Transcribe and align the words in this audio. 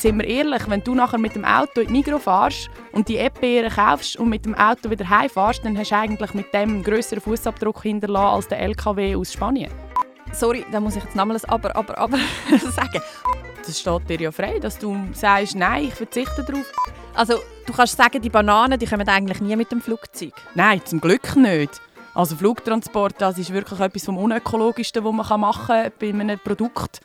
sind 0.00 0.18
wir 0.18 0.26
ehrlich, 0.26 0.68
wenn 0.68 0.82
du 0.82 0.94
nachher 0.94 1.18
mit 1.18 1.34
dem 1.34 1.44
Auto 1.44 1.80
in 1.80 1.88
die 1.88 1.92
Migros 1.92 2.22
fährst 2.24 2.70
und 2.92 3.08
die 3.08 3.14
Erdbeeren 3.14 3.70
kaufst 3.70 4.16
und 4.16 4.28
mit 4.28 4.44
dem 4.44 4.54
Auto 4.54 4.90
wieder 4.90 5.08
heimfährst, 5.08 5.64
dann 5.64 5.76
hast 5.78 5.90
du 5.90 5.96
eigentlich 5.96 6.34
mit 6.34 6.52
dem 6.52 6.70
einen 6.70 6.82
grösseren 6.82 7.20
Fußabdruck 7.20 7.82
hinterlassen 7.82 8.34
als 8.34 8.48
der 8.48 8.60
LKW 8.60 9.16
aus 9.16 9.32
Spanien. 9.32 9.70
Sorry, 10.32 10.64
da 10.72 10.80
muss 10.80 10.96
ich 10.96 11.04
jetzt 11.04 11.14
nochmal 11.14 11.36
ein 11.36 11.44
Aber, 11.48 11.76
Aber, 11.76 11.98
Aber 11.98 12.18
sagen. 12.70 13.00
Das 13.66 13.80
steht 13.80 14.10
dir 14.10 14.20
ja 14.20 14.32
frei, 14.32 14.58
dass 14.58 14.78
du 14.78 14.96
sagst, 15.12 15.54
nein, 15.54 15.84
ich 15.84 15.94
verzichte 15.94 16.44
darauf. 16.44 16.70
Also, 17.14 17.40
du 17.66 17.72
kannst 17.72 17.96
sagen, 17.96 18.20
die 18.20 18.28
Bananen 18.28 18.78
die 18.78 18.86
kommen 18.86 19.08
eigentlich 19.08 19.40
nie 19.40 19.56
mit 19.56 19.72
dem 19.72 19.80
Flugzeug. 19.80 20.34
Nein, 20.54 20.82
zum 20.84 21.00
Glück 21.00 21.36
nicht. 21.36 21.80
Also 22.14 22.36
Flugtransport, 22.36 23.14
das 23.18 23.38
ist 23.38 23.52
wirklich 23.52 23.80
etwas 23.80 24.04
vom 24.04 24.18
Unökologischsten, 24.18 25.04
was 25.04 25.12
man 25.12 25.40
machen 25.40 25.66
kann 25.66 25.92
bei 25.98 26.10
einem 26.10 26.38
Produkt. 26.38 27.00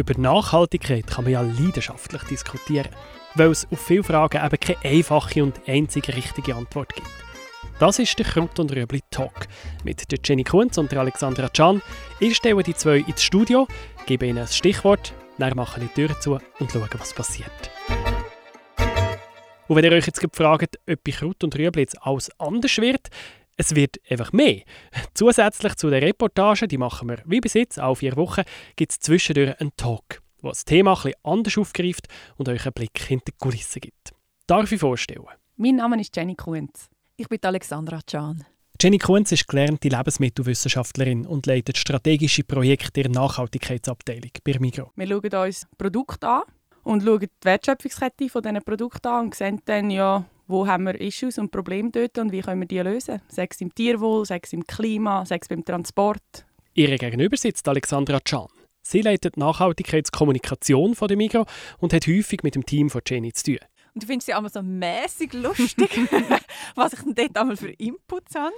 Über 0.00 0.18
Nachhaltigkeit 0.18 1.06
kann 1.06 1.24
man 1.24 1.34
ja 1.34 1.42
leidenschaftlich 1.42 2.22
diskutieren, 2.22 2.88
weil 3.34 3.50
es 3.50 3.70
auf 3.70 3.84
viele 3.84 4.02
Fragen 4.02 4.42
eben 4.42 4.58
keine 4.58 4.78
einfache 4.82 5.42
und 5.42 5.60
einzige 5.68 6.16
richtige 6.16 6.54
Antwort 6.54 6.94
gibt. 6.94 7.06
Das 7.78 7.98
ist 7.98 8.18
der 8.18 8.24
Krut 8.24 8.58
und 8.58 8.74
Röbli 8.74 9.02
Talk 9.10 9.46
mit 9.84 10.10
der 10.10 10.18
Jenny 10.24 10.42
Kunz 10.42 10.78
und 10.78 10.90
der 10.90 11.00
Alexandra 11.00 11.50
Can. 11.50 11.82
Ich 12.18 12.34
stelle 12.34 12.62
die 12.62 12.72
zwei 12.72 13.00
ins 13.00 13.22
Studio, 13.22 13.68
gebe 14.06 14.24
ihnen 14.26 14.38
ein 14.38 14.46
Stichwort, 14.46 15.12
dann 15.36 15.54
mache 15.54 15.82
ich 15.82 15.88
die 15.88 16.06
Tür 16.06 16.18
zu 16.18 16.38
und 16.58 16.72
schaue, 16.72 16.88
was 16.96 17.12
passiert. 17.12 17.70
Und 19.68 19.76
wenn 19.76 19.84
ihr 19.84 19.92
euch 19.92 20.06
jetzt 20.06 20.26
fragt, 20.32 20.80
ob 20.90 21.04
bei 21.04 21.12
Krut 21.12 21.44
und 21.44 21.54
Rüebli 21.56 21.82
jetzt 21.82 22.02
alles 22.02 22.30
anders 22.40 22.78
wird, 22.78 23.10
es 23.60 23.74
wird 23.74 23.98
einfach 24.08 24.32
mehr. 24.32 24.62
Zusätzlich 25.14 25.74
zu 25.74 25.90
den 25.90 26.02
Reportagen, 26.02 26.68
die 26.68 26.78
machen 26.78 27.08
wir 27.08 27.22
wie 27.26 27.40
bis 27.40 27.54
jetzt, 27.54 27.78
alle 27.78 27.94
vier 27.94 28.16
Wochen, 28.16 28.42
gibt 28.74 28.92
es 28.92 28.98
zwischendurch 28.98 29.60
einen 29.60 29.76
Talk, 29.76 30.22
wo 30.40 30.48
das 30.48 30.64
Thema 30.64 30.92
etwas 30.92 31.12
anders 31.22 31.58
aufgreift 31.58 32.08
und 32.36 32.48
euch 32.48 32.64
einen 32.64 32.72
Blick 32.72 32.98
hinter 32.98 33.32
die 33.32 33.38
Kulissen 33.38 33.80
gibt. 33.80 34.12
Darf 34.46 34.72
ich 34.72 34.80
vorstellen? 34.80 35.26
Mein 35.56 35.76
Name 35.76 36.00
ist 36.00 36.16
Jenny 36.16 36.34
Kunz. 36.34 36.88
Ich 37.16 37.28
bin 37.28 37.38
Alexandra 37.42 38.00
Can. 38.06 38.44
Jenny 38.80 38.96
Kunz 38.96 39.30
ist 39.30 39.46
gelernte 39.46 39.88
Lebensmittelwissenschaftlerin 39.88 41.26
und 41.26 41.44
leitet 41.44 41.76
strategische 41.76 42.44
Projekte 42.44 43.02
der 43.02 43.10
Nachhaltigkeitsabteilung 43.10 44.30
bei 44.42 44.58
Migros. 44.58 44.88
Wir 44.96 45.06
schauen 45.06 45.46
uns 45.46 45.66
Produkte 45.76 46.26
an 46.26 46.42
und 46.84 47.02
schauen 47.02 47.20
die 47.20 47.28
Wertschöpfungskette 47.42 48.30
von 48.30 48.42
diesen 48.42 48.62
Produkten 48.62 49.06
an 49.06 49.26
und 49.26 49.34
sehen 49.34 49.60
dann, 49.66 49.90
ja, 49.90 50.24
wo 50.50 50.66
haben 50.66 50.84
wir 50.84 51.00
Issues 51.00 51.38
und 51.38 51.50
Probleme 51.50 51.90
dort 51.90 52.18
und 52.18 52.32
wie 52.32 52.40
können 52.40 52.60
wir 52.60 52.68
die 52.68 52.80
lösen. 52.80 53.22
Sei 53.28 53.46
es 53.48 53.60
im 53.60 53.74
Tierwohl, 53.74 54.26
sei 54.26 54.40
es 54.42 54.52
im 54.52 54.66
Klima, 54.66 55.24
sei 55.24 55.38
es 55.40 55.48
beim 55.48 55.64
Transport. 55.64 56.44
Ihre 56.74 56.96
Gegenüber 56.96 57.36
sitzt 57.36 57.68
Alexandra 57.68 58.20
Can. 58.20 58.46
Sie 58.82 59.02
leitet 59.02 59.36
Nachhaltigkeitskommunikation 59.36 60.94
von 60.94 61.08
der 61.08 61.16
Migros 61.16 61.46
und 61.78 61.92
hat 61.92 62.06
häufig 62.06 62.42
mit 62.42 62.54
dem 62.54 62.64
Team 62.64 62.90
von 62.90 63.02
Jenny 63.06 63.32
zu 63.32 63.44
tun. 63.44 63.58
Und 63.94 64.02
du 64.02 64.06
findest 64.06 64.26
sie 64.26 64.34
einmal 64.34 64.52
so 64.52 64.62
mäßig 64.62 65.32
lustig, 65.32 65.76
was 66.74 66.92
ich 66.92 67.00
denn 67.00 67.14
dort 67.14 67.36
einmal 67.36 67.56
für 67.56 67.70
Inputs 67.70 68.34
habe? 68.34 68.54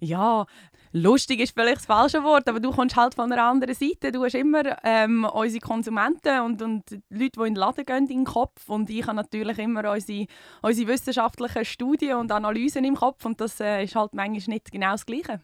Ja, 0.00 0.46
lustig 0.92 1.40
ist 1.40 1.54
vielleicht 1.54 1.78
das 1.78 1.86
falsche 1.86 2.22
Wort, 2.22 2.48
aber 2.48 2.60
du 2.60 2.70
kommst 2.70 2.96
halt 2.96 3.14
von 3.14 3.32
einer 3.32 3.42
anderen 3.42 3.74
Seite. 3.74 4.12
Du 4.12 4.24
hast 4.24 4.34
immer 4.34 4.62
ähm, 4.84 5.24
unsere 5.24 5.60
Konsumenten 5.60 6.40
und, 6.40 6.62
und 6.62 6.90
Leute, 7.10 7.30
die 7.36 7.40
in 7.40 7.54
den 7.54 7.56
Laden 7.56 7.84
gehen, 7.84 8.06
im 8.08 8.24
Kopf. 8.24 8.68
Und 8.68 8.90
ich 8.90 9.06
habe 9.06 9.16
natürlich 9.16 9.58
immer 9.58 9.90
unsere, 9.90 10.26
unsere 10.60 10.88
wissenschaftlichen 10.88 11.64
Studien 11.64 12.16
und 12.16 12.30
Analysen 12.30 12.84
im 12.84 12.96
Kopf. 12.96 13.24
Und 13.24 13.40
das 13.40 13.60
äh, 13.60 13.84
ist 13.84 13.94
halt 13.94 14.14
manchmal 14.14 14.54
nicht 14.54 14.70
genau 14.70 14.92
das 14.92 15.06
Gleiche. 15.06 15.40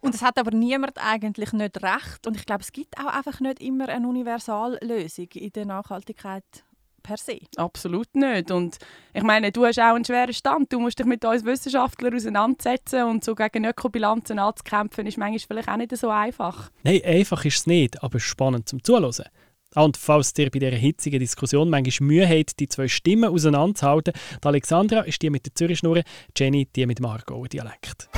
Und 0.00 0.14
es 0.14 0.22
hat 0.22 0.38
aber 0.38 0.52
niemand 0.52 0.98
eigentlich 0.98 1.52
nicht 1.52 1.82
recht. 1.82 2.26
Und 2.26 2.36
ich 2.36 2.46
glaube, 2.46 2.62
es 2.62 2.72
gibt 2.72 2.98
auch 2.98 3.12
einfach 3.12 3.40
nicht 3.40 3.60
immer 3.60 3.88
eine 3.88 4.06
Universallösung 4.06 5.28
in 5.34 5.52
der 5.52 5.66
Nachhaltigkeit 5.66 6.44
per 7.06 7.16
se. 7.16 7.38
Absolut 7.56 8.14
nicht. 8.14 8.50
Und 8.50 8.78
ich 9.14 9.22
meine, 9.22 9.52
du 9.52 9.64
hast 9.64 9.78
auch 9.78 9.94
einen 9.94 10.04
schweren 10.04 10.32
Stand. 10.32 10.72
Du 10.72 10.80
musst 10.80 10.98
dich 10.98 11.06
mit 11.06 11.24
uns 11.24 11.44
Wissenschaftlern 11.44 12.14
auseinandersetzen 12.14 13.04
und 13.04 13.24
so 13.24 13.34
gegen 13.34 13.64
Ökobilanzen 13.64 14.38
anzukämpfen, 14.38 15.06
ist 15.06 15.18
manchmal 15.18 15.38
vielleicht 15.38 15.68
auch 15.68 15.76
nicht 15.76 15.96
so 15.96 16.10
einfach. 16.10 16.70
Nein, 16.82 17.02
einfach 17.04 17.44
ist 17.44 17.58
es 17.58 17.66
nicht, 17.66 18.02
aber 18.02 18.20
spannend 18.20 18.68
zum 18.68 18.82
Zuhören. 18.82 19.12
Ah, 19.74 19.82
und 19.82 19.98
falls 19.98 20.32
ihr 20.38 20.50
bei 20.50 20.58
dieser 20.58 20.76
hitzigen 20.76 21.20
Diskussion 21.20 21.68
manchmal 21.68 22.06
Mühe 22.06 22.26
habt, 22.26 22.58
die 22.60 22.68
zwei 22.68 22.88
Stimmen 22.88 23.30
auseinanderzuhalten, 23.30 24.14
die 24.42 24.46
Alexandra 24.46 25.00
ist 25.00 25.20
die 25.20 25.28
mit 25.28 25.44
der 25.44 25.54
Zürichschnur, 25.54 26.02
Jenny 26.36 26.66
die 26.74 26.86
mit 26.86 26.98
dem 26.98 27.04
Aargauer 27.04 27.48
Dialekt. 27.48 28.08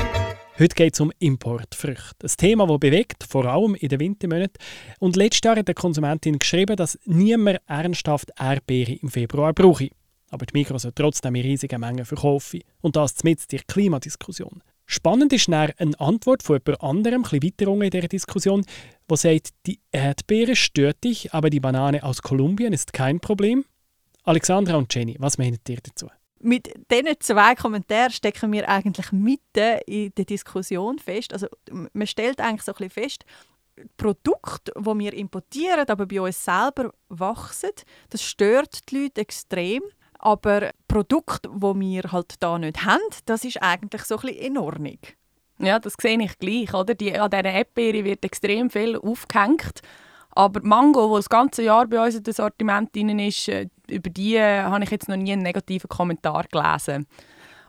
Heute 0.60 0.74
geht 0.74 0.94
es 0.94 1.00
um 1.00 1.12
Importfrüchte. 1.20 2.16
Ein 2.20 2.30
Thema, 2.36 2.66
das 2.66 2.80
bewegt, 2.80 3.22
vor 3.28 3.44
allem 3.44 3.76
in 3.76 3.90
den 3.90 4.00
Wintermonaten. 4.00 4.56
Und 4.98 5.14
letztes 5.14 5.44
Jahr 5.44 5.54
hat 5.54 5.68
der 5.68 5.76
Konsumentin 5.76 6.40
geschrieben, 6.40 6.74
dass 6.74 6.98
niemand 7.04 7.60
ernsthaft 7.68 8.32
Erdbeere 8.36 8.94
im 8.94 9.08
Februar 9.08 9.52
brauche. 9.52 9.90
Aber 10.30 10.46
die 10.46 10.58
Migros 10.58 10.82
soll 10.82 10.90
trotzdem 10.96 11.36
in 11.36 11.42
riesigen 11.42 11.80
Mengen 11.80 12.04
verkaufen. 12.04 12.62
Und 12.80 12.96
das 12.96 13.22
mit 13.22 13.52
der 13.52 13.60
Klimadiskussion. 13.68 14.60
Spannend 14.84 15.32
ist 15.32 15.46
dann 15.46 15.70
eine 15.76 16.00
Antwort 16.00 16.42
von 16.42 16.58
jemand 16.58 16.82
anderem, 16.82 17.24
ein 17.24 17.40
weiter 17.40 17.68
in 17.68 17.90
dieser 17.90 18.08
Diskussion, 18.08 18.64
wo 19.06 19.14
sagt, 19.14 19.50
die 19.64 19.78
Erdbeere 19.92 20.56
stört 20.56 21.04
dich, 21.04 21.32
aber 21.32 21.50
die 21.50 21.60
Banane 21.60 22.02
aus 22.02 22.20
Kolumbien 22.20 22.72
ist 22.72 22.92
kein 22.92 23.20
Problem. 23.20 23.64
Alexandra 24.24 24.76
und 24.76 24.92
Jenny, 24.92 25.14
was 25.20 25.38
meint 25.38 25.68
ihr 25.68 25.78
dazu? 25.80 26.08
Mit 26.40 26.72
diesen 26.90 27.20
zwei 27.20 27.54
Kommentaren 27.54 28.10
stecken 28.10 28.52
wir 28.52 28.68
eigentlich 28.68 29.12
mitten 29.12 29.80
in 29.86 30.12
der 30.16 30.24
Diskussion 30.24 30.98
fest. 30.98 31.32
Also 31.32 31.48
man 31.70 32.06
stellt 32.06 32.40
eigentlich 32.40 32.62
so 32.62 32.72
ein 32.72 32.76
bisschen 32.78 33.02
fest, 33.02 33.24
Produkte, 33.96 34.72
die 34.76 34.98
wir 34.98 35.12
importieren, 35.12 35.88
aber 35.88 36.06
bei 36.06 36.20
uns 36.20 36.44
selber 36.44 36.92
wachsen, 37.08 37.70
das 38.10 38.22
stört 38.22 38.90
die 38.90 39.02
Leute 39.02 39.20
extrem. 39.20 39.82
Aber 40.20 40.72
Produkte, 40.88 41.48
die 41.48 41.80
wir 41.80 42.10
halt 42.10 42.34
da 42.40 42.58
nicht 42.58 42.84
haben, 42.84 43.00
das 43.26 43.44
ist 43.44 43.62
eigentlich 43.62 44.02
so 44.02 44.16
ein 44.16 44.22
bisschen 44.22 44.56
in. 44.56 44.98
Ja, 45.60 45.78
das 45.78 45.94
sehe 46.00 46.20
ich 46.20 46.38
gleich. 46.38 46.74
Oder? 46.74 46.94
Die, 46.94 47.16
an 47.16 47.30
dieser 47.30 47.44
Erdbeere 47.44 48.04
wird 48.04 48.24
extrem 48.24 48.68
viel 48.68 48.96
aufgehängt. 48.96 49.80
Aber 50.38 50.60
Mango, 50.62 51.10
wo 51.10 51.16
das 51.16 51.28
ganze 51.28 51.64
Jahr 51.64 51.88
bei 51.88 52.00
uns 52.00 52.14
in 52.14 52.22
das 52.22 52.36
Sortiment 52.36 52.94
drin 52.94 53.18
ist, 53.18 53.48
äh, 53.48 53.66
über 53.88 54.08
die 54.08 54.36
äh, 54.36 54.62
habe 54.62 54.84
ich 54.84 54.90
jetzt 54.92 55.08
noch 55.08 55.16
nie 55.16 55.32
einen 55.32 55.42
negativen 55.42 55.88
Kommentar 55.88 56.44
gelesen. 56.44 57.08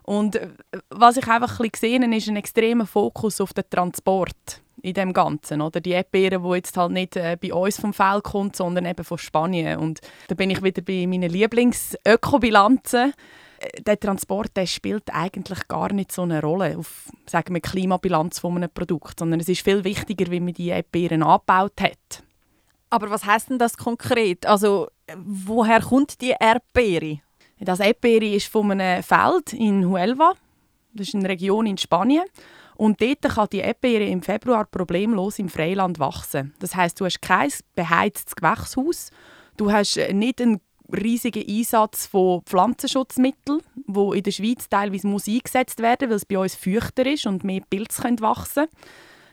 Und 0.04 0.36
äh, 0.36 0.50
was 0.92 1.18
ich 1.18 1.28
einfach 1.28 1.60
ein 1.60 1.70
gesehen 1.70 2.14
ist 2.14 2.30
ein 2.30 2.36
extremer 2.36 2.86
Fokus 2.86 3.42
auf 3.42 3.54
den 3.54 3.64
Transport 3.72 4.62
in 4.84 4.94
dem 4.94 5.14
Ganzen. 5.14 5.62
Oder 5.62 5.82
die 5.82 5.94
Erdbeere, 5.94 6.42
die 6.42 6.56
jetzt 6.58 6.78
halt 6.78 6.92
nicht 6.92 7.16
bei 7.16 7.52
uns 7.52 7.82
vom 7.82 7.92
Feld 7.92 8.24
kommt, 8.24 8.56
sondern 8.56 8.86
eben 8.86 9.04
von 9.04 9.18
Spanien. 9.18 9.80
Und 9.80 10.02
da 10.28 10.36
bin 10.36 10.52
ich 10.52 10.62
wieder 10.62 10.84
bei 10.84 11.08
meinen 11.08 11.32
Lieblings-Ökobilanzen. 11.32 13.14
Der 13.80 14.00
Transport 14.00 14.56
der 14.56 14.68
spielt 14.68 15.12
eigentlich 15.12 15.68
gar 15.68 15.92
nicht 15.92 16.12
so 16.12 16.22
eine 16.22 16.40
Rolle 16.40 16.78
auf 16.78 17.10
sagen 17.26 17.56
wir, 17.56 17.62
Klimabilanz 17.62 18.38
von 18.38 18.58
einem 18.58 18.70
Produkt, 18.70 19.20
sondern 19.20 19.40
es 19.40 19.50
ist 19.50 19.64
viel 19.64 19.84
wichtiger, 19.84 20.30
wie 20.30 20.40
man 20.40 20.54
die 20.54 20.68
Erdbeeren 20.68 21.24
angebaut 21.24 21.82
hat. 21.82 22.24
Aber 22.90 23.10
was 23.10 23.26
heißt 23.26 23.50
denn 23.50 23.60
das 23.60 23.78
konkret? 23.78 24.46
Also 24.46 24.88
woher 25.16 25.82
kommt 25.82 26.22
die 26.22 26.36
Erdbeere? 26.40 27.20
Das 27.60 27.80
Erdbeere 27.80 28.36
ist 28.36 28.48
von 28.48 28.72
einem 28.72 29.04
Feld 29.04 29.54
in 29.54 29.88
Huelva. 29.88 30.34
Das 30.94 31.08
ist 31.08 31.16
eine 31.16 31.30
Region 31.30 31.66
in 31.66 31.78
Spanien. 31.78 32.24
Und 32.76 33.02
dort 33.02 33.22
kann 33.22 33.48
die 33.52 33.60
Erdbeere 33.60 34.06
im 34.06 34.22
Februar 34.22 34.66
problemlos 34.66 35.38
im 35.38 35.50
Freiland 35.50 36.00
wachsen. 36.00 36.54
Das 36.60 36.76
heißt, 36.76 37.00
du 37.00 37.06
hast 37.06 37.22
kein 37.22 37.52
beheiztes 37.76 38.36
Gewächshaus, 38.36 39.12
du 39.58 39.70
hast 39.72 40.00
nicht 40.14 40.42
einen 40.42 40.62
riesigen 40.92 41.46
Einsatz 41.48 42.08
von 42.08 42.42
Pflanzenschutzmitteln, 42.44 43.60
wo 43.86 44.14
in 44.14 44.24
der 44.24 44.32
Schweiz 44.32 44.70
teilweise 44.70 45.08
muss 45.08 45.28
eingesetzt 45.28 45.82
werden, 45.82 46.10
weil 46.10 46.16
es 46.16 46.26
bei 46.26 46.40
uns 46.40 46.56
feuchter 46.56 47.06
ist 47.06 47.28
und 47.28 47.44
mehr 47.44 47.62
Pilze 47.70 48.04
wachsen 48.22 48.66
können. 48.66 48.70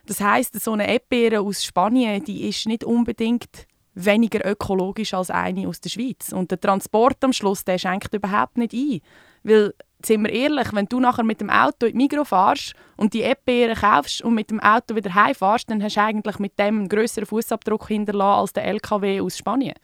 Das 0.06 0.20
heißt, 0.20 0.58
so 0.60 0.72
eine 0.72 0.88
Erdbeere 0.88 1.40
aus 1.40 1.64
Spanien, 1.64 2.24
die 2.24 2.48
ist 2.48 2.66
nicht 2.66 2.84
unbedingt 2.84 3.66
weniger 3.94 4.46
ökologisch 4.48 5.14
als 5.14 5.30
eine 5.30 5.66
aus 5.66 5.80
der 5.80 5.88
Schweiz. 5.88 6.32
Und 6.32 6.50
der 6.50 6.60
Transport 6.60 7.24
am 7.24 7.32
Schluss, 7.32 7.64
der 7.64 7.78
schenkt 7.78 8.14
überhaupt 8.14 8.58
nicht 8.58 8.72
ein. 8.72 9.00
Weil, 9.42 9.74
sind 10.04 10.22
wir 10.22 10.32
ehrlich, 10.32 10.72
wenn 10.72 10.86
du 10.86 11.00
nachher 11.00 11.24
mit 11.24 11.40
dem 11.40 11.50
Auto 11.50 11.86
in 11.86 11.92
die 11.92 11.96
Migros 11.96 12.28
fährst 12.28 12.74
und 12.96 13.14
die 13.14 13.20
Erdbeeren 13.20 13.74
kaufst 13.74 14.22
und 14.22 14.34
mit 14.34 14.50
dem 14.50 14.60
Auto 14.60 14.94
wieder 14.94 15.14
heimfährst, 15.14 15.70
dann 15.70 15.82
hast 15.82 15.96
du 15.96 16.02
eigentlich 16.02 16.38
mit 16.38 16.58
dem 16.58 16.78
einen 16.78 16.88
grösseren 16.88 17.26
Fußabdruck 17.26 17.88
hinterlassen 17.88 18.40
als 18.40 18.52
der 18.52 18.66
LKW 18.66 19.20
aus 19.20 19.38
Spanien. 19.38 19.74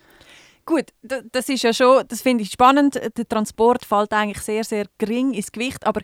Gut, 0.65 0.91
das 1.03 1.49
ist 1.49 1.65
ja 1.65 1.73
schon, 1.73 2.05
das 2.07 2.23
finde 2.23 2.45
ich 2.45 2.53
spannend. 2.53 2.95
Der 2.95 3.29
Transport 3.29 3.85
fällt 3.85 4.13
eigentlich 4.13 4.43
sehr, 4.43 4.63
sehr 4.63 4.87
gering 4.97 5.33
ins 5.35 5.51
Gewicht, 5.51 5.85
aber 5.85 6.03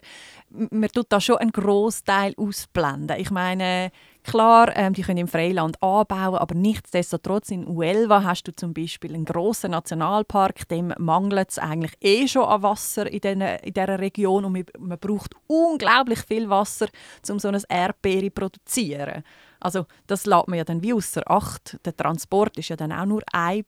man 0.49 0.89
tut 0.89 1.05
da 1.09 1.21
schon 1.21 1.37
einen 1.37 1.51
Großteil 1.51 2.33
ausblenden. 2.35 3.17
Ich 3.19 3.31
meine, 3.31 3.91
klar, 4.23 4.75
ähm, 4.75 4.93
die 4.93 5.01
können 5.01 5.19
im 5.19 5.27
Freiland 5.27 5.81
anbauen, 5.81 6.35
aber 6.35 6.55
nichtsdestotrotz 6.55 7.51
in 7.51 7.67
Uelva 7.67 8.23
hast 8.23 8.43
du 8.47 8.55
zum 8.55 8.73
Beispiel 8.73 9.13
einen 9.13 9.25
großen 9.25 9.71
Nationalpark, 9.71 10.67
dem 10.67 10.93
mangelt 10.97 11.51
es 11.51 11.59
eigentlich 11.59 11.93
eh 12.01 12.27
schon 12.27 12.43
an 12.43 12.63
Wasser 12.63 13.11
in, 13.11 13.19
den, 13.19 13.43
dieser 13.65 13.99
Region 13.99 14.45
und 14.45 14.53
man, 14.53 14.65
man 14.77 14.99
braucht 14.99 15.35
unglaublich 15.47 16.19
viel 16.19 16.49
Wasser, 16.49 16.87
um 17.29 17.39
so 17.39 17.47
ein 17.47 17.61
Erdbeere 17.69 18.25
zu 18.25 18.31
produzieren. 18.31 19.23
Also 19.59 19.85
das 20.07 20.25
lässt 20.25 20.47
man 20.47 20.57
ja 20.57 20.63
dann 20.63 20.81
wie 20.81 20.93
außer 20.93 21.21
Acht. 21.29 21.77
Der 21.85 21.95
Transport 21.95 22.57
ist 22.57 22.69
ja 22.69 22.75
dann 22.75 22.91
auch 22.91 23.05
nur 23.05 23.21
ein 23.33 23.65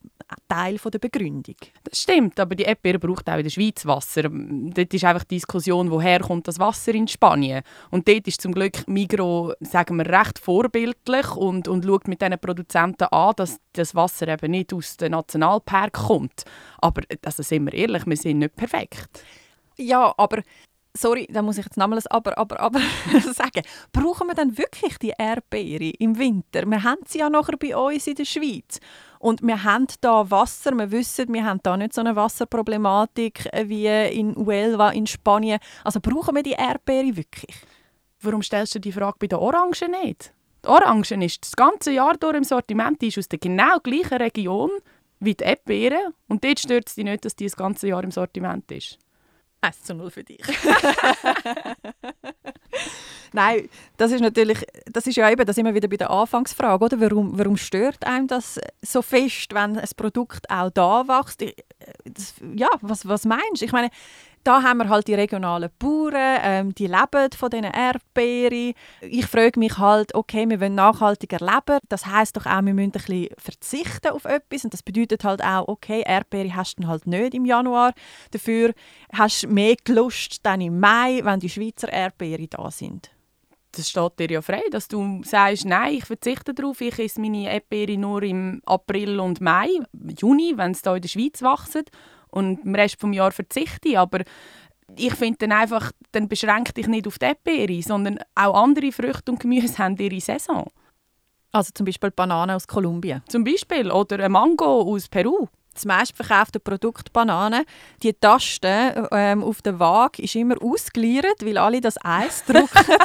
Teil 0.48 0.78
von 0.78 0.92
der 0.92 1.00
Begründung. 1.00 1.56
Das 1.84 2.02
stimmt, 2.02 2.40
aber 2.40 2.56
die 2.56 2.64
Erdbeere 2.64 3.00
braucht 3.00 3.30
auch 3.30 3.38
in 3.38 3.44
der 3.44 3.50
Schweiz 3.50 3.86
Wasser. 3.86 4.24
Dort 4.30 4.94
ist 4.94 5.04
einfach 5.04 5.26
die 5.26 5.36
Diskussion, 5.36 5.92
woher 5.92 6.22
kommt 6.22 6.48
das 6.48 6.60
Wasser 6.60 6.94
in 6.94 7.08
Spanien. 7.08 7.64
Und 7.90 8.08
dort 8.08 8.28
ist 8.28 8.42
zum 8.42 8.54
Glück 8.54 8.88
Migro, 8.88 9.54
sagen 9.60 9.98
wir, 9.98 10.06
recht 10.06 10.40
vorbildlich 10.40 11.36
und, 11.36 11.68
und 11.68 11.86
schaut 11.86 12.08
mit 12.08 12.22
diesen 12.22 12.40
Produzenten 12.40 13.06
an, 13.06 13.34
dass 13.36 13.60
das 13.74 13.94
Wasser 13.96 14.28
eben 14.30 14.52
nicht 14.52 14.74
aus 14.74 14.98
dem 14.98 15.12
Nationalpark 15.12 15.94
kommt. 15.94 16.44
Aber 16.78 17.02
also 17.26 17.44
sind 17.44 17.66
wir 17.66 17.74
ehrlich, 17.74 18.06
wir 18.06 18.18
sind 18.18 18.40
nicht 18.40 18.56
perfekt. 18.56 19.24
Ja, 19.78 20.14
aber 20.18 20.42
sorry, 20.96 21.28
da 21.32 21.42
muss 21.42 21.58
ich 21.58 21.66
jetzt 21.66 21.78
nochmals 21.78 22.08
aber, 22.08 22.38
aber, 22.38 22.60
aber 22.60 22.80
sagen. 23.34 23.64
Brauchen 23.92 24.28
wir 24.28 24.36
dann 24.36 24.58
wirklich 24.58 24.98
die 24.98 25.14
Erdbeere 25.18 25.94
im 26.00 26.18
Winter? 26.18 26.66
Wir 26.66 26.84
haben 26.84 27.02
sie 27.06 27.20
ja 27.20 27.30
nachher 27.30 27.58
bei 27.58 27.76
uns 27.76 28.08
in 28.08 28.16
der 28.16 28.26
Schweiz. 28.26 28.80
Und 29.20 29.42
wir 29.44 29.64
haben 29.64 29.88
da 30.02 30.30
Wasser, 30.32 30.72
wir 30.72 30.90
wissen, 30.92 31.32
wir 31.32 31.46
haben 31.46 31.60
da 31.62 31.78
nicht 31.78 31.94
so 31.94 32.02
eine 32.02 32.16
Wasserproblematik 32.16 33.50
wie 33.66 33.88
in 33.88 34.36
Huelva 34.36 34.90
in 34.90 35.06
Spanien. 35.06 35.60
Also 35.84 36.00
brauchen 36.02 36.36
wir 36.36 36.44
die 36.44 36.54
Erdbeere 36.54 37.16
wirklich? 37.16 37.56
Warum 38.22 38.42
stellst 38.42 38.76
du 38.76 38.80
die 38.80 38.92
Frage 38.92 39.18
bei 39.20 39.28
den 39.28 39.40
Orangen 39.40 39.92
nicht? 40.04 40.34
Die 40.64 40.70
Orangen 40.70 41.22
ist 41.22 41.44
das 41.44 41.56
ganze 41.56 41.92
Jahr 41.92 42.16
durch 42.18 42.36
im 42.36 42.44
Sortiment, 42.44 43.02
die 43.02 43.08
ist 43.08 43.18
aus 43.18 43.28
der 43.28 43.40
genau 43.40 43.80
gleichen 43.80 44.18
Region 44.18 44.70
wie 45.20 45.36
die 45.36 45.44
Erdbeere. 45.44 46.14
Und 46.28 46.44
dort 46.44 46.60
stört 46.60 46.88
es 46.88 46.96
dich 46.96 47.04
nicht, 47.04 47.26
dass 47.26 47.36
die 47.36 47.46
das 47.46 47.56
ganze 47.56 47.88
Jahr 47.88 48.04
im 48.04 48.12
Sortiment 48.12 48.72
ist. 48.72 48.98
1 49.62 49.84
zu 49.84 49.94
0 49.94 50.12
für 50.12 50.24
dich. 50.24 50.42
Nein, 53.34 53.70
das 53.96 54.12
ist 54.12 54.20
natürlich, 54.20 54.66
das 54.86 55.08
ist 55.08 55.16
ja 55.16 55.30
eben, 55.30 55.46
das 55.46 55.58
immer 55.58 55.74
wieder 55.74 55.88
bei 55.88 55.96
der 55.96 56.10
Anfangsfrage, 56.10 56.84
oder? 56.84 57.00
Warum, 57.00 57.38
warum 57.38 57.56
stört 57.56 58.06
einem 58.06 58.28
das 58.28 58.60
so 58.82 59.02
fest, 59.02 59.54
wenn 59.54 59.78
ein 59.78 59.90
Produkt 59.96 60.50
auch 60.50 60.70
da 60.70 61.08
wächst? 61.08 61.42
Das, 62.04 62.34
ja, 62.56 62.68
was, 62.82 63.08
was 63.08 63.24
meinst 63.26 63.62
du? 63.62 63.66
Ich 63.66 63.72
meine, 63.72 63.90
da 64.44 64.64
haben 64.64 64.80
wir 64.80 64.90
halt 64.90 65.08
die 65.08 65.14
regionalen 65.14 65.70
Bauern, 65.78 66.40
ähm, 66.44 66.76
die 66.76 66.88
leben 66.88 67.30
von 67.36 67.50
diesen 67.50 67.66
Erdbeeren. 67.66 68.74
Ich 69.02 69.26
frage 69.26 69.60
mich 69.60 69.78
halt, 69.78 70.16
okay, 70.16 70.50
wir 70.50 70.60
wollen 70.60 70.76
nachhaltiger 70.76 71.40
leben. 71.40 71.80
Das 71.90 72.06
heißt 72.06 72.38
doch 72.38 72.46
auch, 72.46 72.64
wir 72.64 72.74
müssen 72.74 72.88
ein 72.88 72.92
bisschen 72.92 73.28
verzichten 73.38 74.10
auf 74.10 74.26
etwas. 74.26 74.64
Und 74.64 74.74
das 74.74 74.84
bedeutet 74.84 75.24
halt 75.24 75.44
auch, 75.44 75.68
okay, 75.68 76.04
Erdbeere 76.06 76.56
hast 76.56 76.78
du 76.80 76.88
halt 76.88 77.08
nicht 77.08 77.34
im 77.34 77.46
Januar. 77.46 77.94
Dafür 78.32 78.74
hast 79.14 79.44
du 79.44 79.48
mehr 79.48 79.76
Lust 79.88 80.46
dann 80.46 80.62
im 80.62 80.80
Mai, 80.80 81.22
wenn 81.24 81.40
die 81.40 81.50
Schweizer 81.50 81.92
Erdbeeren 81.92 82.48
da 82.50 82.72
sind 82.72 83.12
das 83.74 83.90
steht 83.90 84.20
dir 84.20 84.30
ja 84.30 84.42
frei, 84.42 84.64
dass 84.70 84.88
du 84.88 85.22
sagst, 85.24 85.66
nein, 85.66 85.94
ich 85.94 86.06
verzichte 86.06 86.54
darauf, 86.54 86.82
ich 86.82 87.00
esse 87.00 87.22
meine 87.22 87.50
Erdbeere 87.50 87.98
nur 87.98 88.22
im 88.24 88.62
April 88.66 89.20
und 89.20 89.40
Mai, 89.40 89.70
Juni, 90.20 90.54
wenn 90.58 90.72
es 90.72 90.82
hier 90.82 90.96
in 90.96 91.02
der 91.02 91.08
Schweiz 91.08 91.42
wachsen 91.42 91.84
und 92.32 92.66
im 92.66 92.76
Rest 92.76 93.02
des 93.02 93.16
Jahres 93.16 93.36
verzichte 93.36 93.90
ich. 93.90 93.98
Aber 93.98 94.20
ich 94.96 95.14
finde 95.14 95.38
dann 95.40 95.52
einfach, 95.52 95.92
dann 96.12 96.28
beschränkt 96.28 96.78
dich 96.78 96.88
nicht 96.88 97.08
auf 97.08 97.20
die 97.20 97.26
Erdbeere, 97.26 97.82
sondern 97.82 98.20
auch 98.36 98.64
andere 98.64 98.92
Früchte 98.92 99.32
und 99.32 99.40
Gemüse 99.40 99.78
haben 99.78 99.98
ihre 99.98 100.20
Saison. 100.20 100.68
Also 101.52 101.72
zum 101.74 101.86
Beispiel 101.86 102.12
Bananen 102.12 102.56
aus 102.56 102.68
Kolumbien. 102.68 103.22
Zum 103.28 103.44
Beispiel. 103.44 103.92
Oder 103.92 104.24
ein 104.24 104.32
Mango 104.32 104.82
aus 104.82 105.10
Peru. 105.10 105.48
Das 105.74 105.86
meistverkaufte 105.86 106.60
Produkt 106.60 107.14
Bananen. 107.14 107.66
Die 108.04 108.14
Taste 108.14 109.08
ähm, 109.12 109.44
auf 109.44 109.62
der 109.62 109.80
Waage 109.80 110.22
ist 110.22 110.36
immer 110.36 110.56
ausgeliert, 110.62 111.46
weil 111.46 111.58
alle 111.58 111.82
das 111.82 112.04
Eis 112.04 112.44
drucken. 112.48 112.98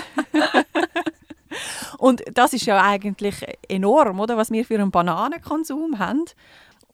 Und 1.98 2.22
das 2.32 2.52
ist 2.52 2.66
ja 2.66 2.82
eigentlich 2.82 3.34
enorm, 3.68 4.20
oder, 4.20 4.36
was 4.36 4.50
wir 4.50 4.64
für 4.64 4.74
einen 4.74 4.90
Bananenkonsum 4.90 5.98
haben. 5.98 6.24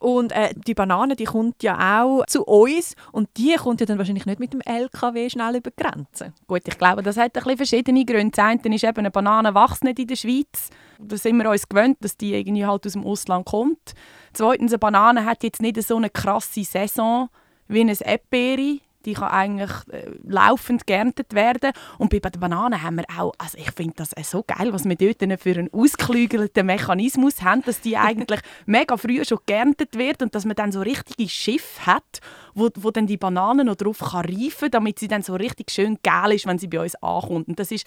Und 0.02 0.32
äh, 0.32 0.52
die 0.66 0.75
Banane, 0.75 1.14
die 1.14 1.26
kommt 1.26 1.62
ja 1.62 2.02
auch 2.02 2.26
zu 2.26 2.43
uns 2.43 2.96
und 3.12 3.28
die 3.37 3.54
kommt 3.54 3.78
ja 3.78 3.87
dann 3.87 3.99
wahrscheinlich 3.99 4.26
nicht 4.26 4.40
mit 4.40 4.52
dem 4.52 4.60
LKW 4.60 5.31
schnell 5.31 5.54
über 5.54 5.70
die 5.70 5.81
Grenze. 5.81 6.32
Gut, 6.49 6.62
ich 6.66 6.76
glaube, 6.76 7.04
das 7.04 7.16
hat 7.16 7.26
ein 7.26 7.43
bisschen 7.44 7.56
verschiedene 7.58 8.04
Gründe. 8.04 8.32
Das 8.32 8.44
eine 8.44 8.75
ist 8.75 8.82
eben, 8.82 8.99
eine 8.99 9.12
Banane 9.12 9.54
wächst 9.54 9.84
nicht 9.84 10.00
in 10.00 10.08
der 10.08 10.16
Schweiz. 10.16 10.70
Da 10.99 11.16
sind 11.16 11.37
wir 11.37 11.49
uns 11.49 11.69
gewöhnt, 11.69 11.99
dass 12.00 12.16
die 12.16 12.34
irgendwie 12.34 12.66
halt 12.66 12.84
aus 12.84 12.94
dem 12.94 13.06
Ausland 13.06 13.46
kommt. 13.46 13.94
Zweitens, 14.32 14.72
eine 14.72 14.81
Banane 14.81 15.25
hat 15.25 15.44
jetzt 15.44 15.62
nicht 15.62 15.81
so 15.81 15.96
eine 15.96 16.10
krasse 16.10 16.64
Saison 16.64 17.28
wie 17.69 17.82
eine 17.82 17.96
Erdbeere 18.00 18.81
die 19.04 19.14
kann 19.14 19.31
eigentlich 19.31 19.70
äh, 19.90 20.10
laufend 20.26 20.87
geerntet 20.87 21.34
werden. 21.34 21.72
Und 21.99 22.10
bei 22.10 22.19
den 22.19 22.40
Bananen 22.40 22.82
haben 22.82 22.96
wir 22.96 23.04
auch, 23.19 23.32
also 23.38 23.58
ich 23.58 23.70
finde 23.72 23.94
das 23.96 24.12
äh, 24.14 24.22
so 24.22 24.43
geil, 24.46 24.72
was 24.72 24.84
wir 24.84 24.96
dort 24.96 25.40
für 25.40 25.52
einen 25.52 25.72
ausgeklügelten 25.72 26.66
Mechanismus 26.66 27.43
haben, 27.43 27.62
dass 27.62 27.81
die 27.81 27.96
eigentlich 27.96 28.40
mega 28.66 28.96
früh 28.96 29.25
schon 29.25 29.38
geerntet 29.46 29.96
wird 29.96 30.22
und 30.22 30.34
dass 30.34 30.44
man 30.44 30.56
dann 30.56 30.72
so 30.72 30.81
richtige 30.81 31.28
Schiff 31.28 31.81
hat, 31.87 32.20
wo, 32.54 32.69
wo 32.76 32.90
dann 32.90 33.06
die 33.06 33.16
Bananen 33.16 33.66
noch 33.66 33.76
drauf 33.76 33.99
kann 33.99 34.25
reifen, 34.25 34.70
damit 34.70 34.99
sie 34.99 35.08
dann 35.08 35.22
so 35.22 35.34
richtig 35.34 35.70
schön 35.70 35.98
geil 36.02 36.32
ist, 36.32 36.46
wenn 36.46 36.58
sie 36.58 36.69
bei 36.69 36.81
uns 36.81 36.94
ankommt. 36.96 37.48
Und 37.48 37.58
das 37.58 37.70
ist 37.70 37.87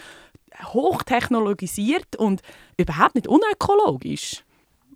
hochtechnologisiert 0.74 2.16
und 2.16 2.42
überhaupt 2.78 3.16
nicht 3.16 3.28
unökologisch. 3.28 4.44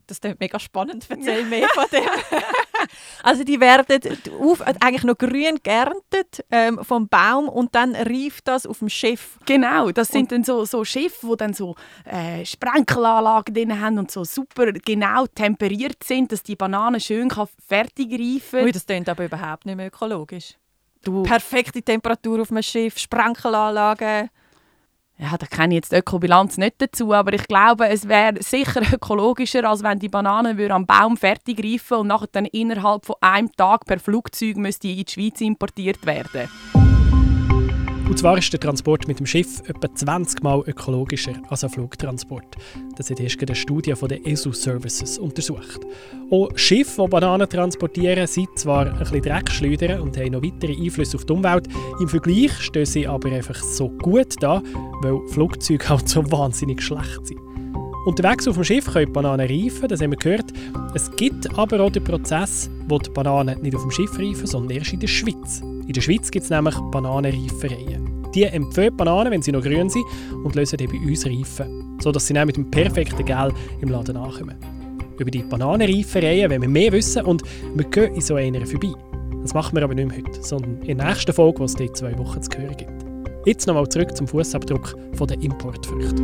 Das 0.07 0.21
klingt 0.21 0.39
mega 0.39 0.59
spannend. 0.59 1.05
Erzähl 1.09 1.45
mehr 1.49 1.67
von 1.69 1.85
dem. 1.91 2.01
also 3.23 3.43
die 3.43 3.59
werden 3.59 4.01
auf, 4.39 4.61
eigentlich 4.61 5.03
noch 5.03 5.17
grün 5.17 5.59
geerntet 5.63 6.45
ähm, 6.51 6.79
vom 6.83 7.07
Baum 7.07 7.49
und 7.49 7.75
dann 7.75 7.95
reift 7.95 8.47
das 8.47 8.65
auf 8.65 8.79
dem 8.79 8.89
Schiff. 8.89 9.37
Genau, 9.45 9.91
das 9.91 10.09
sind 10.09 10.23
und 10.23 10.31
dann 10.31 10.43
so, 10.43 10.65
so 10.65 10.83
Schiffe, 10.83 11.27
die 11.27 11.37
dann 11.37 11.53
so 11.53 11.75
äh, 12.05 12.45
Sprenkelanlagen 12.45 13.53
drin 13.53 13.79
haben 13.79 13.99
und 13.99 14.11
so 14.11 14.23
super 14.23 14.71
genau 14.71 15.25
temperiert 15.27 16.03
sind, 16.03 16.31
dass 16.31 16.43
die 16.43 16.55
Banane 16.55 16.99
schön 16.99 17.29
kann 17.29 17.47
fertig 17.67 18.11
reifen 18.11 18.65
kann. 18.65 18.71
Das 18.71 18.85
klingt 18.85 19.09
aber 19.09 19.25
überhaupt 19.25 19.65
nicht 19.65 19.75
mehr 19.75 19.87
ökologisch. 19.87 20.55
Du. 21.03 21.23
Perfekte 21.23 21.81
Temperatur 21.81 22.41
auf 22.41 22.51
einem 22.51 22.63
Schiff, 22.63 22.97
Sprenkelanlagen 22.97 24.29
ja, 25.21 25.37
da 25.37 25.45
kenne 25.45 25.73
ich 25.73 25.79
jetzt 25.79 25.91
die 25.91 25.97
Ökobilanz 25.97 26.57
nicht 26.57 26.75
dazu, 26.81 27.13
aber 27.13 27.33
ich 27.33 27.45
glaube, 27.47 27.89
es 27.89 28.07
wäre 28.07 28.41
sicher 28.41 28.81
ökologischer, 28.93 29.69
als 29.69 29.83
wenn 29.83 29.99
die 29.99 30.07
Bananen 30.07 30.71
am 30.71 30.85
Baum 30.85 31.17
fertig 31.17 31.61
reifen 31.63 31.97
und 31.97 32.07
nachher 32.07 32.29
dann 32.31 32.45
innerhalb 32.45 33.05
von 33.05 33.15
einem 33.19 33.51
Tag 33.51 33.85
per 33.85 33.99
Flugzeug 33.99 34.55
müsste 34.55 34.87
in 34.87 35.03
die 35.03 35.11
Schweiz 35.11 35.41
importiert 35.41 36.05
werden. 36.05 36.49
Und 38.09 38.17
zwar 38.17 38.39
ist 38.39 38.51
der 38.51 38.59
Transport 38.59 39.07
mit 39.07 39.19
dem 39.19 39.27
Schiff 39.27 39.61
etwa 39.67 39.93
20 39.93 40.41
Mal 40.41 40.63
ökologischer 40.65 41.33
als 41.47 41.63
ein 41.63 41.69
Flugtransport. 41.69 42.55
Das 42.97 43.11
hat 43.11 43.19
erst 43.19 43.39
eine 43.39 43.53
Studie 43.53 43.93
von 43.93 44.09
der 44.09 44.25
ESU 44.25 44.51
Services 44.51 45.19
untersucht. 45.19 45.81
Auch 46.31 46.49
Schiffe, 46.55 47.03
die 47.03 47.07
Bananen 47.07 47.47
transportieren, 47.47 48.25
sind 48.25 48.49
zwar 48.57 48.87
ein 48.87 48.97
bisschen 48.97 49.21
Dreckschleudern 49.21 50.01
und 50.01 50.17
haben 50.17 50.31
noch 50.31 50.41
weitere 50.41 50.75
Einflüsse 50.75 51.17
auf 51.17 51.25
die 51.25 51.33
Umwelt. 51.33 51.67
Im 52.01 52.09
Vergleich 52.09 52.51
stehen 52.59 52.87
sie 52.87 53.05
aber 53.05 53.31
einfach 53.31 53.61
so 53.61 53.89
gut 53.89 54.33
da, 54.39 54.63
weil 55.03 55.19
Flugzeuge 55.27 55.87
halt 55.89 56.09
so 56.09 56.23
wahnsinnig 56.31 56.81
schlecht 56.81 57.27
sind. 57.27 57.39
Unterwegs 58.07 58.47
auf 58.47 58.55
dem 58.55 58.63
Schiff 58.63 58.91
können 58.91 59.13
Bananen 59.13 59.47
reifen, 59.47 59.87
das 59.87 60.01
haben 60.01 60.11
wir 60.11 60.17
gehört. 60.17 60.51
Es 60.95 61.11
gibt 61.11 61.55
aber 61.55 61.81
auch 61.81 61.91
den 61.91 62.03
Prozess, 62.03 62.69
wo 62.87 62.97
die 62.97 63.11
Bananen 63.11 63.61
nicht 63.61 63.75
auf 63.75 63.83
dem 63.83 63.91
Schiff 63.91 64.17
reifen, 64.17 64.47
sondern 64.47 64.77
erst 64.77 64.93
in 64.93 64.99
der 64.99 65.07
Schweiz. 65.07 65.61
In 65.61 65.93
der 65.93 66.01
Schweiz 66.01 66.31
gibt 66.31 66.45
es 66.45 66.49
nämlich 66.49 66.75
Bananenreifereien. 66.91 68.31
Die 68.33 68.43
empfehlen 68.43 68.95
Bananen, 68.97 69.31
wenn 69.31 69.41
sie 69.41 69.51
noch 69.51 69.61
grün 69.61 69.89
sind, 69.89 70.05
und 70.43 70.55
lösen 70.55 70.77
die 70.77 70.87
bei 70.87 70.97
uns 70.97 71.25
reifen, 71.25 71.97
sodass 72.01 72.25
sie 72.25 72.33
dann 72.33 72.47
mit 72.47 72.57
dem 72.57 72.69
perfekten 72.71 73.23
Gel 73.23 73.53
im 73.81 73.89
Laden 73.89 74.17
ankommen. 74.17 74.55
Über 75.19 75.29
die 75.29 75.43
Bananenreifereien 75.43 76.49
wollen 76.49 76.61
wir 76.61 76.69
mehr 76.69 76.91
wissen 76.91 77.23
und 77.23 77.43
wir 77.75 77.85
gehen 77.85 78.15
in 78.15 78.21
so 78.21 78.35
einer 78.35 78.65
vorbei. 78.65 78.93
Das 79.43 79.53
machen 79.53 79.75
wir 79.75 79.83
aber 79.83 79.93
nicht 79.93 80.07
mehr 80.07 80.17
heute, 80.17 80.41
sondern 80.41 80.81
in 80.81 80.97
der 80.97 81.07
nächsten 81.07 81.33
Folge, 81.33 81.59
die 81.59 81.65
es 81.65 81.75
in 81.75 81.93
zwei 81.93 82.17
Wochen 82.17 82.41
zu 82.41 82.57
hören 82.57 82.75
gibt. 82.75 83.05
Jetzt 83.45 83.67
nochmal 83.67 83.87
zurück 83.89 84.15
zum 84.15 84.27
Fußabdruck 84.27 84.95
der 85.27 85.41
Importfrüchte. 85.41 86.23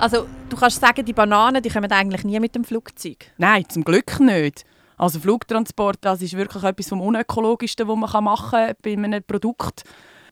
Also 0.00 0.26
du 0.48 0.56
kannst 0.56 0.80
sagen, 0.80 1.04
die 1.04 1.12
Bananen 1.12 1.62
die 1.62 1.68
kommen 1.68 1.92
eigentlich 1.92 2.24
nie 2.24 2.40
mit 2.40 2.54
dem 2.54 2.64
Flugzeug? 2.64 3.26
Nein, 3.36 3.68
zum 3.68 3.84
Glück 3.84 4.18
nicht. 4.18 4.64
Also 4.96 5.20
Flugtransport, 5.20 5.98
das 6.00 6.22
ist 6.22 6.36
wirklich 6.36 6.62
etwas 6.62 6.88
vom 6.88 7.02
Unökologischsten, 7.02 7.86
was 7.86 7.96
man 7.96 8.24
machen 8.24 8.50
kann 8.50 8.74
bei 8.82 8.92
einem 8.94 9.22
Produkt. 9.22 9.84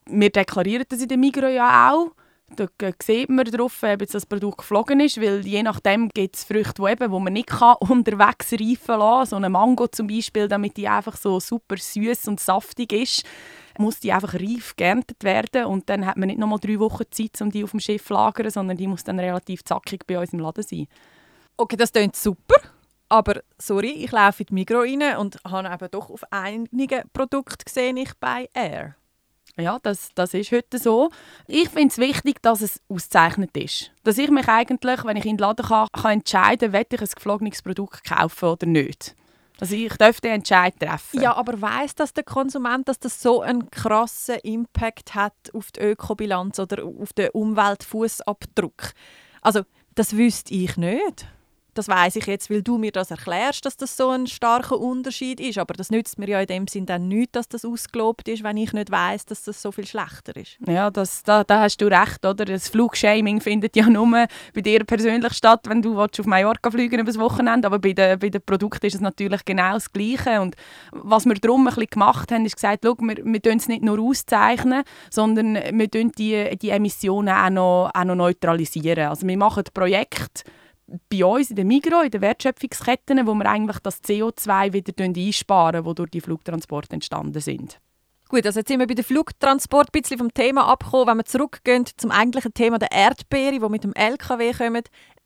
Wir 0.07 0.31
deklarieren 0.31 0.85
das 0.89 1.01
in 1.01 1.07
der 1.07 1.17
Migros 1.17 1.53
ja 1.53 1.91
auch. 1.91 2.11
Da 2.55 2.67
sieht 3.01 3.29
man 3.29 3.45
drauf, 3.45 3.83
ob 3.83 4.07
das 4.07 4.25
Produkt 4.25 4.59
geflogen 4.59 4.99
ist, 4.99 5.21
weil 5.21 5.45
je 5.45 5.63
nachdem 5.63 6.09
gibt 6.09 6.35
es 6.35 6.43
Früchte, 6.43 6.81
die, 6.81 6.91
eben, 6.91 7.11
die 7.11 7.19
man 7.19 7.33
nicht 7.33 7.47
kann, 7.47 7.75
unterwegs 7.79 8.51
reifen 8.53 8.99
lassen 8.99 8.99
kann. 8.99 9.25
So 9.25 9.35
eine 9.35 9.49
Mango 9.49 9.87
zum 9.87 10.07
Beispiel, 10.07 10.47
damit 10.47 10.77
die 10.77 10.87
einfach 10.87 11.15
so 11.15 11.39
super 11.39 11.77
süß 11.77 12.27
und 12.27 12.39
saftig 12.39 12.93
ist 12.93 13.23
muss 13.79 13.99
die 13.99 14.11
einfach 14.11 14.33
reif 14.33 14.75
geerntet 14.75 15.23
werden 15.23 15.65
und 15.65 15.89
dann 15.89 16.05
hat 16.05 16.17
man 16.17 16.27
nicht 16.27 16.37
noch 16.37 16.47
mal 16.47 16.57
drei 16.57 16.79
Wochen 16.79 17.05
Zeit, 17.11 17.41
um 17.41 17.49
die 17.49 17.63
auf 17.63 17.71
dem 17.71 17.79
Schiff 17.79 18.05
zu 18.05 18.13
lagern, 18.13 18.49
sondern 18.49 18.75
die 18.75 18.87
muss 18.87 19.05
dann 19.05 19.19
relativ 19.19 19.63
zackig 19.63 20.05
bei 20.05 20.19
uns 20.19 20.33
im 20.33 20.39
Laden 20.39 20.63
sein. 20.63 20.87
Okay, 21.55 21.77
das 21.77 21.91
klingt 21.91 22.15
super. 22.15 22.55
Aber 23.07 23.41
sorry, 23.57 23.91
ich 23.91 24.11
laufe 24.11 24.43
in 24.43 24.47
die 24.47 24.53
Migros 24.53 24.85
rein 24.85 25.17
und 25.17 25.43
habe 25.45 25.85
eben 25.85 25.91
doch 25.91 26.09
auf 26.09 26.23
einigen 26.29 27.03
Produkten 27.11 27.63
gesehen, 27.65 27.97
ich 27.97 28.13
bei 28.19 28.49
Air. 28.53 28.95
Ja, 29.59 29.79
das, 29.81 30.09
das 30.15 30.33
ist 30.33 30.51
heute 30.51 30.77
so. 30.77 31.09
Ich 31.47 31.69
finde 31.69 31.89
es 31.89 31.97
wichtig, 31.97 32.41
dass 32.41 32.61
es 32.61 32.81
ausgezeichnet 32.87 33.55
ist. 33.57 33.91
Dass 34.03 34.17
ich 34.17 34.29
mich 34.29 34.47
eigentlich, 34.47 35.03
wenn 35.03 35.17
ich 35.17 35.25
in 35.25 35.37
den 35.37 35.39
Laden 35.39 35.65
kann, 35.65 35.87
kann 35.91 36.11
entscheiden 36.13 36.71
kann, 36.71 36.85
ich 36.89 37.01
ein 37.01 37.07
geflogenes 37.07 37.61
Produkt 37.61 38.03
kaufen 38.03 38.49
oder 38.49 38.65
nicht. 38.65 39.15
Also 39.59 39.75
ich 39.75 39.95
dürfte 39.97 40.21
den 40.21 40.35
Entscheid 40.35 40.73
treffen. 40.79 41.21
Ja, 41.21 41.35
aber 41.35 41.61
weiß 41.61 41.95
das 41.95 42.13
der 42.13 42.23
Konsument, 42.23 42.87
dass 42.87 42.99
das 42.99 43.21
so 43.21 43.41
einen 43.41 43.69
krassen 43.69 44.37
Impact 44.43 45.15
hat 45.15 45.33
auf 45.53 45.71
die 45.71 45.81
Ökobilanz 45.81 46.59
oder 46.59 46.85
auf 46.85 47.11
den 47.13 47.29
Umweltfußabdruck? 47.31 48.93
Also 49.41 49.63
das 49.95 50.15
wüsste 50.15 50.53
ich 50.53 50.77
nicht. 50.77 51.27
Das 51.73 51.87
weiß 51.87 52.15
ich 52.17 52.25
jetzt, 52.25 52.49
weil 52.49 52.61
du 52.61 52.77
mir 52.77 52.91
das 52.91 53.11
erklärst, 53.11 53.65
dass 53.65 53.77
das 53.77 53.95
so 53.95 54.09
ein 54.09 54.27
starker 54.27 54.77
Unterschied 54.77 55.39
ist. 55.39 55.57
Aber 55.57 55.73
das 55.73 55.91
nützt 55.91 56.17
mir 56.17 56.27
ja 56.27 56.41
in 56.41 56.47
dem 56.47 56.67
Sinn 56.67 56.85
dann 56.85 57.07
nicht, 57.07 57.35
dass 57.35 57.47
das 57.47 57.65
ausgelobt 57.65 58.27
ist, 58.27 58.43
wenn 58.43 58.57
ich 58.57 58.73
nicht 58.73 58.91
weiß, 58.91 59.25
dass 59.25 59.43
das 59.43 59.61
so 59.61 59.71
viel 59.71 59.85
schlechter 59.85 60.35
ist. 60.35 60.57
Ja, 60.67 60.89
das, 60.89 61.23
da, 61.23 61.43
da 61.43 61.61
hast 61.61 61.77
du 61.81 61.85
recht, 61.85 62.25
oder? 62.25 62.45
Das 62.45 62.69
Flugshaming 62.69 63.41
findet 63.41 63.75
ja 63.75 63.87
nur 63.89 64.27
bei 64.53 64.61
dir 64.61 64.83
persönlich 64.83 65.33
statt, 65.33 65.61
wenn 65.67 65.81
du 65.81 65.99
auf 65.99 66.25
Mallorca 66.25 66.71
fliegen 66.71 66.99
über 66.99 67.11
das 67.11 67.19
Wochenende. 67.19 67.67
Aber 67.67 67.79
bei 67.79 67.93
den, 67.93 68.19
bei 68.19 68.29
den 68.29 68.41
Produkten 68.41 68.85
ist 68.85 68.95
es 68.95 69.01
natürlich 69.01 69.45
genau 69.45 69.73
das 69.73 69.91
Gleiche. 69.91 70.41
Und 70.41 70.55
was 70.91 71.25
wir 71.25 71.35
darum 71.35 71.67
ein 71.67 71.73
bisschen 71.73 71.89
gemacht 71.91 72.31
haben, 72.31 72.45
ist 72.45 72.55
gesagt, 72.55 72.83
wir, 72.83 72.95
wir 72.99 73.55
es 73.55 73.67
nicht 73.67 73.83
nur 73.83 73.99
auszeichnen, 73.99 74.83
sondern 75.09 75.55
wir 75.55 75.87
die, 75.87 76.57
die 76.57 76.69
Emissionen 76.69 77.29
auch 77.29 77.49
noch, 77.49 77.91
auch 77.93 78.03
noch 78.03 78.15
neutralisieren. 78.15 79.07
Also 79.09 79.27
wir 79.27 79.37
machen 79.37 79.63
Projekte 79.73 80.43
bei 81.09 81.25
uns 81.25 81.49
in 81.49 81.55
der 81.55 81.65
Migros, 81.65 82.05
in 82.05 82.11
den 82.11 82.21
Wertschöpfungsketten, 82.21 83.25
wo 83.27 83.33
wir 83.33 83.49
eigentlich 83.49 83.79
das 83.79 84.03
CO2 84.03 84.73
wieder 84.73 84.93
einsparen, 85.03 85.83
das 85.83 85.95
durch 85.95 86.11
die 86.11 86.21
Flugtransporte 86.21 86.93
entstanden 86.93 87.39
sind. 87.39 87.79
Gut, 88.29 88.45
also 88.45 88.59
jetzt 88.59 88.67
sind 88.67 88.79
wir 88.79 88.85
bei 88.85 88.93
dem 88.93 89.03
Flugtransport 89.03 89.89
ein 89.89 90.01
bisschen 90.01 90.19
vom 90.19 90.33
Thema 90.33 90.67
abgekommen. 90.67 91.07
Wenn 91.07 91.17
wir 91.17 91.25
zurückgehen 91.25 91.85
zum 91.97 92.11
eigentlichen 92.11 92.53
Thema 92.53 92.77
der 92.77 92.91
Erdbeere, 92.91 93.59
die 93.59 93.69
mit 93.69 93.83
dem 93.83 93.93
LKW 93.93 94.53
kommen, 94.53 94.83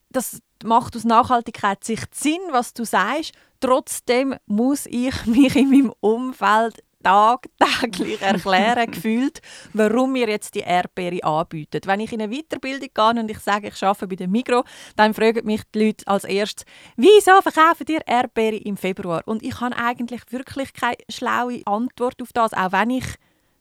das 0.09 0.39
macht 0.63 0.95
aus 0.95 1.03
Nachhaltigkeitssicht 1.03 2.15
Sinn, 2.15 2.39
was 2.51 2.73
du 2.73 2.85
sagst. 2.85 3.33
Trotzdem 3.59 4.35
muss 4.45 4.85
ich 4.85 5.13
mich 5.25 5.55
in 5.55 5.69
meinem 5.69 5.93
Umfeld 5.99 6.81
tagtäglich 7.03 8.21
erklären 8.21 8.91
gefühlt, 8.91 9.41
warum 9.73 10.13
wir 10.13 10.27
jetzt 10.29 10.55
die 10.55 10.61
Erdbeere 10.61 11.23
anbieten. 11.23 11.81
Wenn 11.85 11.99
ich 11.99 12.11
in 12.11 12.21
eine 12.21 12.35
Weiterbildung 12.35 12.89
gehe 12.93 13.21
und 13.21 13.29
ich 13.29 13.39
sage, 13.39 13.67
ich 13.67 13.83
arbeite 13.83 14.07
bei 14.07 14.15
der 14.15 14.27
Migro, 14.27 14.63
dann 14.95 15.13
fragen 15.13 15.45
mich 15.45 15.61
die 15.73 15.85
Leute 15.85 16.07
als 16.07 16.23
erstes, 16.23 16.65
wieso 16.95 17.41
verkaufen 17.41 17.85
ihr 17.89 18.01
Erdbeere 18.05 18.55
im 18.57 18.77
Februar? 18.77 19.21
Und 19.25 19.43
ich 19.43 19.59
habe 19.59 19.75
eigentlich 19.75 20.21
wirklich 20.29 20.73
keine 20.73 20.97
schlaue 21.09 21.61
Antwort 21.65 22.21
auf 22.21 22.33
das, 22.33 22.53
auch 22.53 22.71
wenn 22.71 22.89
ich 22.89 23.05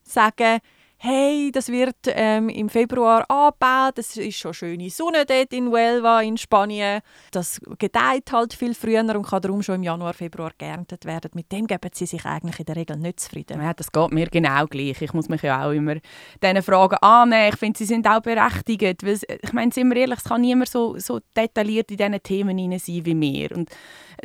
sage, 0.02 0.60
hey, 1.04 1.50
das 1.50 1.68
wird 1.68 1.96
ähm, 2.06 2.48
im 2.48 2.68
Februar 2.68 3.28
angebaut, 3.28 3.98
es 3.98 4.16
ist 4.16 4.38
schon 4.38 4.54
schöne 4.54 4.88
Sonne 4.88 5.26
dort 5.26 5.52
in 5.52 5.66
Huelva 5.68 6.20
in 6.20 6.36
Spanien. 6.36 7.00
Das 7.32 7.60
gedeiht 7.76 8.30
halt 8.30 8.54
viel 8.54 8.72
früher 8.72 9.00
und 9.00 9.26
kann 9.26 9.42
darum 9.42 9.64
schon 9.64 9.76
im 9.76 9.82
Januar, 9.82 10.14
Februar 10.14 10.52
geerntet 10.56 11.04
werden. 11.04 11.32
Mit 11.34 11.50
dem 11.50 11.66
geben 11.66 11.90
sie 11.92 12.06
sich 12.06 12.24
eigentlich 12.24 12.60
in 12.60 12.66
der 12.66 12.76
Regel 12.76 12.98
nicht 12.98 13.18
zufrieden. 13.18 13.60
Ja, 13.60 13.74
das 13.74 13.90
geht 13.90 14.12
mir 14.12 14.26
genau 14.26 14.66
gleich. 14.66 15.02
Ich 15.02 15.12
muss 15.12 15.28
mich 15.28 15.42
ja 15.42 15.66
auch 15.66 15.72
immer 15.72 15.96
diesen 16.40 16.62
Fragen 16.62 16.96
annehmen. 17.00 17.50
Ich 17.52 17.58
finde, 17.58 17.78
sie 17.78 17.86
sind 17.86 18.06
auch 18.06 18.20
berechtigt. 18.20 19.04
Weil, 19.04 19.18
ich 19.42 19.52
meine, 19.52 19.72
sind 19.72 19.92
wir 19.92 19.96
ehrlich, 19.96 20.18
es 20.18 20.24
kann 20.24 20.42
niemand 20.42 20.70
so, 20.70 20.96
so 20.98 21.18
detailliert 21.36 21.90
in 21.90 21.96
diesen 21.96 22.22
Themen 22.22 22.78
sein 22.78 23.04
wie 23.04 23.20
wir. 23.20 23.56
Und 23.56 23.70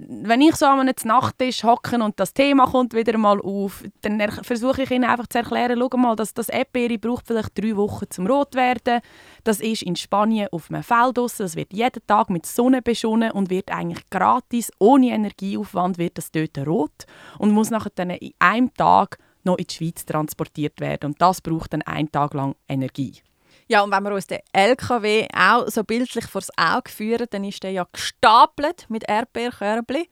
wenn 0.05 0.41
ich 0.41 0.55
so 0.55 0.65
an 0.67 0.79
einem 0.79 0.93
Nachttisch 1.05 1.63
hocke 1.63 1.95
und 1.95 2.19
das 2.19 2.33
Thema 2.33 2.67
kommt 2.67 2.93
wieder 2.93 3.17
mal 3.17 3.41
auf, 3.41 3.83
dann 4.01 4.19
versuche 4.43 4.83
ich 4.83 4.91
ihnen 4.91 5.05
einfach 5.05 5.27
zu 5.27 5.39
erklären, 5.39 5.79
schau 5.79 5.97
mal, 5.97 6.15
dass 6.15 6.33
das 6.33 6.49
Erdbeere 6.49 6.99
braucht 6.99 7.25
vielleicht 7.25 7.57
drei 7.57 7.75
Wochen 7.75 8.05
zum 8.09 8.27
rot 8.27 8.53
werden. 8.55 9.01
Das 9.43 9.59
ist 9.59 9.81
in 9.81 9.95
Spanien 9.95 10.49
auf 10.51 10.69
einem 10.69 10.83
Feld 10.83 11.17
draussen. 11.17 11.43
Das 11.43 11.55
wird 11.55 11.73
jeden 11.73 12.05
Tag 12.05 12.29
mit 12.29 12.45
Sonne 12.45 12.81
beschonnen 12.81 13.31
und 13.31 13.49
wird 13.49 13.71
eigentlich 13.71 14.07
gratis, 14.09 14.71
ohne 14.79 15.09
Energieaufwand, 15.09 15.97
wird 15.97 16.17
das 16.17 16.31
dort 16.31 16.57
rot 16.67 17.05
und 17.39 17.51
muss 17.51 17.71
nachher 17.71 17.91
dann 17.95 18.11
in 18.11 18.33
einem 18.39 18.73
Tag 18.75 19.17
noch 19.43 19.57
in 19.57 19.65
die 19.65 19.73
Schweiz 19.73 20.05
transportiert 20.05 20.79
werden. 20.79 21.11
Und 21.11 21.21
das 21.21 21.41
braucht 21.41 21.73
dann 21.73 21.81
einen 21.81 22.11
Tag 22.11 22.33
lang 22.35 22.55
Energie. 22.67 23.13
Ja, 23.67 23.81
und 23.83 23.91
wenn 23.91 24.03
wir 24.03 24.13
uns 24.13 24.27
den 24.27 24.39
LKW 24.53 25.27
auch 25.35 25.67
so 25.67 25.83
bildlich 25.83 26.25
vors 26.25 26.49
Auge 26.57 26.89
führen, 26.89 27.27
dann 27.29 27.43
ist 27.43 27.63
der 27.63 27.71
ja 27.71 27.85
gestapelt 27.91 28.85
mit 28.89 29.03
Erdbeerkörbchen 29.07 30.05